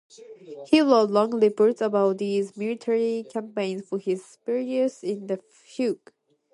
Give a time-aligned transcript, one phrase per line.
[0.65, 5.39] He wrote long reports about these military campaigns for his superiors in The
[5.75, 6.11] Hague.